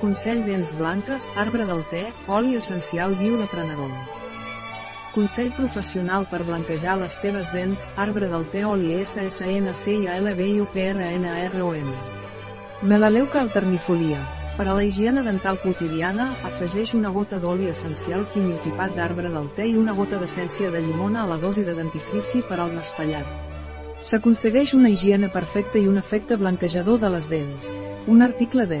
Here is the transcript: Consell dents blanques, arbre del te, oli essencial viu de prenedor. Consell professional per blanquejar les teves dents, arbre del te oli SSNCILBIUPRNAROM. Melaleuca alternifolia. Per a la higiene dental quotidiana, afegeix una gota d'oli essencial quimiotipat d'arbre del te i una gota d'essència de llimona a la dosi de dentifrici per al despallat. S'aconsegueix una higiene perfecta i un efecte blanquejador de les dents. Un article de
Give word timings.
Consell 0.00 0.46
dents 0.46 0.78
blanques, 0.78 1.30
arbre 1.36 1.66
del 1.68 1.84
te, 1.90 2.06
oli 2.26 2.54
essencial 2.56 3.14
viu 3.18 3.36
de 3.36 3.46
prenedor. 3.52 3.90
Consell 5.12 5.52
professional 5.52 6.24
per 6.30 6.40
blanquejar 6.48 6.96
les 6.96 7.20
teves 7.20 7.52
dents, 7.52 7.90
arbre 8.00 8.28
del 8.30 8.46
te 8.48 8.64
oli 8.64 8.94
SSNCILBIUPRNAROM. 8.96 11.90
Melaleuca 12.80 13.40
alternifolia. 13.42 14.16
Per 14.56 14.68
a 14.68 14.74
la 14.78 14.84
higiene 14.88 15.22
dental 15.26 15.58
quotidiana, 15.60 16.32
afegeix 16.48 16.94
una 16.96 17.12
gota 17.12 17.36
d'oli 17.42 17.68
essencial 17.68 18.24
quimiotipat 18.32 18.96
d'arbre 18.96 19.28
del 19.28 19.52
te 19.52 19.68
i 19.68 19.76
una 19.76 19.92
gota 19.92 20.16
d'essència 20.16 20.72
de 20.72 20.80
llimona 20.80 21.26
a 21.26 21.28
la 21.34 21.38
dosi 21.44 21.60
de 21.68 21.76
dentifrici 21.76 22.40
per 22.48 22.56
al 22.56 22.72
despallat. 22.72 23.28
S'aconsegueix 24.00 24.72
una 24.72 24.88
higiene 24.88 25.28
perfecta 25.28 25.76
i 25.76 25.84
un 25.92 26.00
efecte 26.00 26.40
blanquejador 26.40 26.96
de 27.04 27.12
les 27.18 27.28
dents. 27.28 27.68
Un 28.08 28.24
article 28.24 28.64
de 28.64 28.80